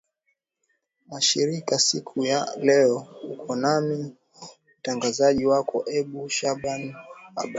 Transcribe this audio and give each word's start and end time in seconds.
masharaki 1.09 1.79
siku 1.79 2.25
ya 2.25 2.47
leo 2.59 3.07
uko 3.29 3.55
nami 3.55 4.15
mtangazaji 4.79 5.45
wako 5.45 5.77
ebi 5.97 6.29
shaban 6.29 6.81
abdala 7.35 7.49